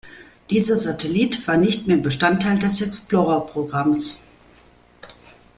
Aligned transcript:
Dieser 0.49 0.79
Satellit 0.79 1.47
war 1.47 1.57
nicht 1.57 1.85
mehr 1.85 1.97
Bestandteil 1.97 2.57
des 2.57 2.81
Explorer-Programms. 2.81 4.23